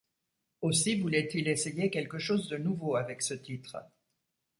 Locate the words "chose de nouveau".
2.17-2.95